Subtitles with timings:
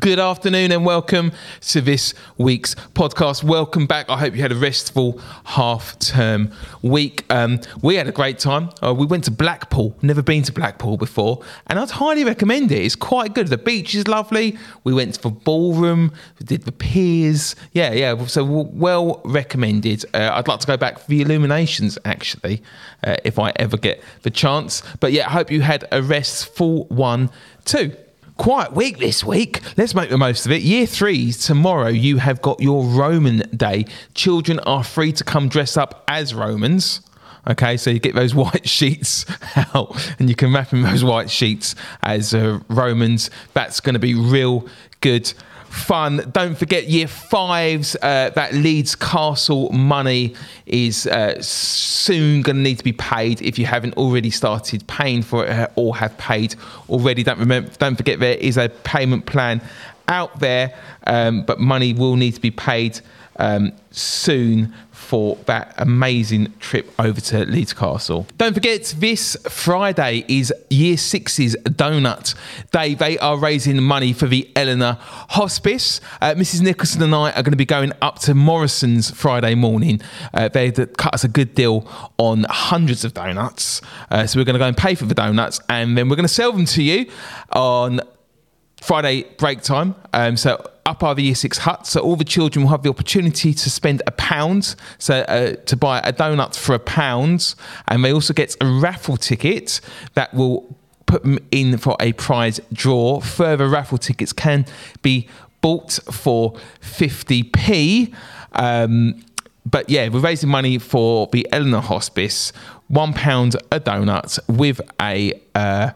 [0.00, 3.44] Good afternoon and welcome to this week's podcast.
[3.44, 4.10] Welcome back.
[4.10, 6.50] I hope you had a restful half term
[6.82, 7.24] week.
[7.30, 8.70] Um, we had a great time.
[8.82, 12.84] Uh, we went to Blackpool, never been to Blackpool before, and I'd highly recommend it.
[12.84, 13.46] It's quite good.
[13.46, 14.58] The beach is lovely.
[14.82, 17.54] We went for ballroom, we did the piers.
[17.70, 18.26] Yeah, yeah.
[18.26, 20.04] So well recommended.
[20.12, 22.60] Uh, I'd like to go back for the illuminations actually,
[23.04, 24.82] uh, if I ever get the chance.
[24.98, 27.30] But yeah, I hope you had a restful one
[27.64, 27.96] too
[28.36, 29.60] quiet week this week.
[29.76, 30.62] Let's make the most of it.
[30.62, 33.86] Year threes, tomorrow you have got your Roman day.
[34.14, 37.00] Children are free to come dress up as Romans.
[37.48, 39.24] Okay, so you get those white sheets
[39.74, 43.30] out and you can wrap in those white sheets as uh, Romans.
[43.54, 44.66] That's going to be real
[45.00, 45.32] good
[45.68, 46.30] fun.
[46.32, 47.96] Don't forget year fives.
[47.96, 50.34] Uh, that Leeds Castle money
[50.66, 55.22] is uh, soon going to need to be paid if you haven't already started paying
[55.22, 56.54] for it or have paid
[56.88, 57.22] already.
[57.22, 57.70] Don't remember.
[57.78, 59.60] Don't forget there is a payment plan
[60.08, 60.74] out there,
[61.06, 63.00] um, but money will need to be paid
[63.38, 64.74] um, soon
[65.06, 68.26] for that amazing trip over to Leeds Castle.
[68.38, 72.34] Don't forget, this Friday is Year Six's Donut
[72.72, 72.94] Day.
[72.94, 76.00] They are raising money for the Ellenor Hospice.
[76.20, 76.62] Uh, Mrs.
[76.62, 80.00] Nicholson and I are going to be going up to Morrison's Friday morning.
[80.34, 81.86] Uh, they cut us a good deal
[82.18, 83.80] on hundreds of donuts.
[84.10, 86.26] Uh, so we're going to go and pay for the donuts and then we're going
[86.26, 87.08] to sell them to you
[87.52, 88.00] on
[88.80, 89.94] Friday break time.
[90.12, 91.90] Um, so up are the year six huts.
[91.90, 95.76] So all the children will have the opportunity to spend a pound, so uh, to
[95.76, 97.54] buy a donut for a pound,
[97.88, 99.80] and they also get a raffle ticket
[100.14, 103.20] that will put them in for a prize draw.
[103.20, 104.64] Further raffle tickets can
[105.02, 105.28] be
[105.60, 108.14] bought for 50p.
[108.52, 109.22] Um,
[109.64, 112.52] but yeah, we're raising money for the Ellenor Hospice.
[112.88, 115.90] One pound a donut with a uh,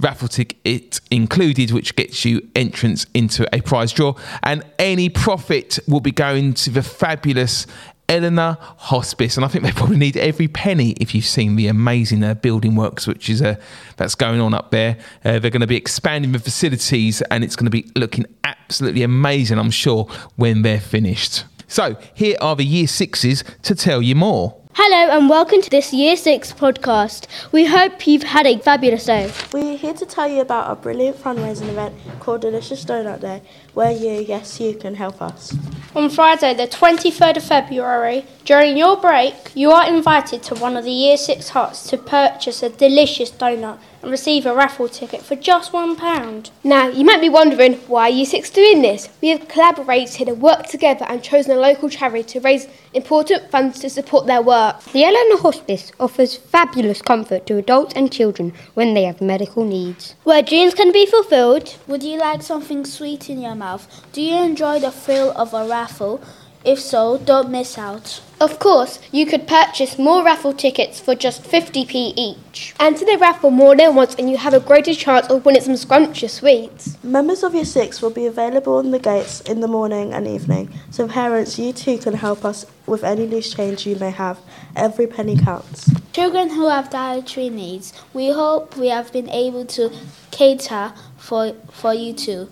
[0.00, 4.14] raffle ticket included, which gets you entrance into a prize draw.
[4.42, 7.66] And any profit will be going to the fabulous
[8.10, 10.90] Ellenor Hospice, and I think they probably need every penny.
[11.00, 13.54] If you've seen the amazing uh, building works, which is uh,
[13.96, 17.54] that's going on up there, uh, they're going to be expanding the facilities, and it's
[17.54, 19.60] going to be looking absolutely amazing.
[19.60, 21.44] I'm sure when they're finished.
[21.68, 24.59] So here are the year sixes to tell you more.
[24.74, 27.26] Hello and welcome to this Year 6 podcast.
[27.50, 29.28] We hope you've had a fabulous day.
[29.52, 33.42] We're here to tell you about a brilliant fundraising event called Delicious Donut Day,
[33.74, 35.56] where you, yes, you can help us.
[35.96, 40.84] On Friday, the 23rd of February, during your break, you are invited to one of
[40.84, 45.36] the Year 6 huts to purchase a delicious donut and receive a raffle ticket for
[45.36, 46.50] just £1.
[46.64, 49.08] Now, you might be wondering why are Year 6 doing this?
[49.20, 53.78] We have collaborated and worked together and chosen a local charity to raise important funds
[53.80, 54.82] to support their work.
[54.84, 60.14] The Ellenor Hospice offers fabulous comfort to adults and children when they have medical needs.
[60.24, 61.76] Where dreams can be fulfilled.
[61.86, 63.86] Would you like something sweet in your mouth?
[64.12, 66.20] Do you enjoy the thrill of a raffle?
[66.62, 68.20] If so, don't miss out.
[68.38, 72.74] Of course, you could purchase more raffle tickets for just 50p each.
[72.78, 75.76] Enter the raffle more than once and you have a greater chance of winning some
[75.76, 77.02] scrumptious sweets.
[77.02, 80.70] Members of your 6 will be available on the gates in the morning and evening,
[80.90, 84.38] so parents, you too can help us with any loose change you may have.
[84.76, 85.90] Every penny counts.
[86.12, 89.90] Children who have dietary needs, we hope we have been able to
[90.30, 92.50] cater for, for you too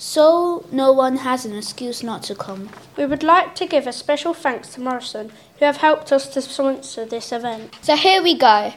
[0.00, 2.70] so no one has an excuse not to come.
[2.96, 6.40] We would like to give a special thanks to Morrison, who have helped us to
[6.40, 7.76] sponsor this event.
[7.82, 8.72] So here we go.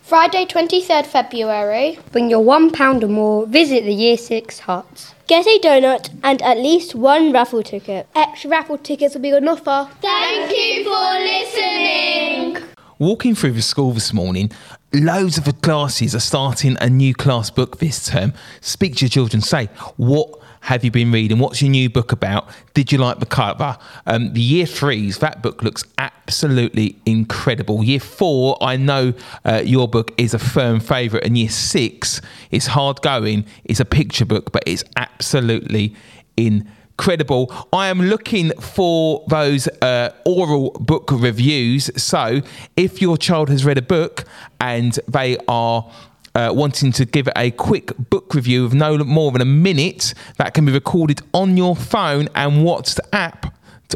[0.00, 1.98] Friday, 23rd February.
[2.12, 5.14] Bring your £1 or more, visit the Year 6 huts.
[5.26, 8.08] Get a donut and at least one raffle ticket.
[8.14, 9.90] Extra raffle tickets will be on offer.
[10.00, 12.71] Thank you for listening.
[13.02, 14.52] Walking through the school this morning,
[14.92, 18.32] loads of the classes are starting a new class book this term.
[18.60, 21.40] Speak to your children, say, what have you been reading?
[21.40, 22.48] What's your new book about?
[22.74, 23.76] Did you like the cover?
[24.06, 27.82] Um, the year threes, that book looks absolutely incredible.
[27.82, 29.14] Year four, I know
[29.44, 32.20] uh, your book is a firm favourite, and year six,
[32.52, 33.46] it's hard going.
[33.64, 35.96] It's a picture book, but it's absolutely
[36.36, 37.52] incredible credible.
[37.72, 41.90] I am looking for those uh, oral book reviews.
[42.00, 42.42] So
[42.76, 44.24] if your child has read a book
[44.60, 45.90] and they are
[46.34, 50.54] uh, wanting to give a quick book review of no more than a minute, that
[50.54, 53.52] can be recorded on your phone and WhatsApp.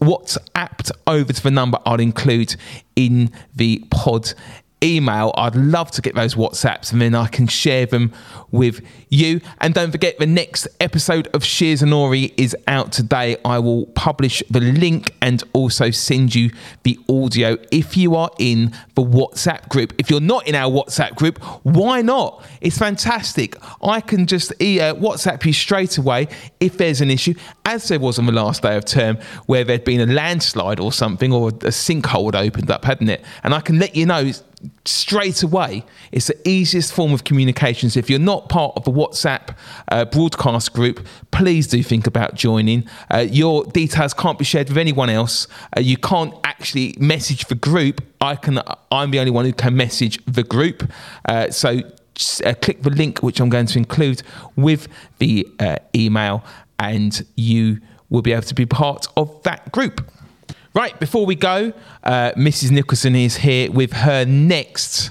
[0.00, 2.54] WhatsApped over to the number I'll include
[2.94, 4.34] in the pod
[4.82, 5.32] email.
[5.36, 8.12] I'd love to get those WhatsApps and then I can share them
[8.50, 9.40] with you.
[9.60, 13.36] And don't forget, the next episode of Shears and Ori is out today.
[13.44, 16.50] I will publish the link and also send you
[16.82, 19.92] the audio if you are in the WhatsApp group.
[19.98, 22.44] If you're not in our WhatsApp group, why not?
[22.60, 23.56] It's fantastic.
[23.82, 26.28] I can just uh, WhatsApp you straight away
[26.60, 27.34] if there's an issue,
[27.64, 30.92] as there was on the last day of term where there'd been a landslide or
[30.92, 33.24] something or a sinkhole opened up, hadn't it?
[33.42, 34.30] And I can let you know
[34.84, 35.84] straight away.
[36.12, 37.96] It's the easiest form of communications.
[37.96, 39.56] If you're not part of the WhatsApp
[39.88, 42.88] uh, broadcast group, please do think about joining.
[43.10, 45.46] Uh, your details can't be shared with anyone else.
[45.76, 48.02] Uh, you can't actually message the group.
[48.20, 48.60] I can.
[48.90, 50.90] I'm the only one who can message the group.
[51.24, 51.80] Uh, so
[52.44, 54.22] uh, click the link which I'm going to include
[54.56, 56.44] with the uh, email,
[56.78, 57.80] and you
[58.10, 60.10] will be able to be part of that group.
[60.72, 61.72] Right, before we go,
[62.04, 62.70] uh, Mrs.
[62.70, 65.10] Nicholson is here with her next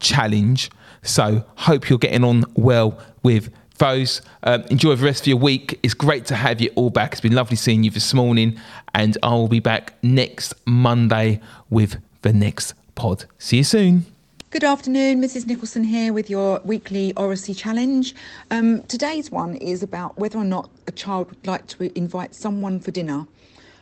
[0.00, 0.68] challenge.
[1.02, 4.20] So, hope you're getting on well with those.
[4.42, 5.78] Um, enjoy the rest of your week.
[5.84, 7.12] It's great to have you all back.
[7.12, 8.58] It's been lovely seeing you this morning,
[8.92, 11.40] and I will be back next Monday
[11.70, 13.26] with the next pod.
[13.38, 14.06] See you soon.
[14.50, 15.46] Good afternoon, Mrs.
[15.46, 18.16] Nicholson here with your weekly Oracy challenge.
[18.50, 22.80] Um, today's one is about whether or not a child would like to invite someone
[22.80, 23.28] for dinner.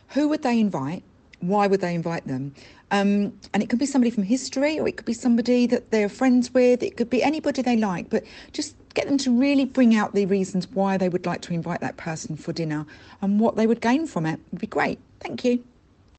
[0.09, 1.03] Who would they invite?
[1.39, 2.53] Why would they invite them?
[2.91, 6.09] Um, and it could be somebody from history or it could be somebody that they're
[6.09, 6.81] friends with.
[6.83, 10.25] It could be anybody they like, but just get them to really bring out the
[10.25, 12.85] reasons why they would like to invite that person for dinner
[13.21, 14.99] and what they would gain from it would be great.
[15.19, 15.63] Thank you.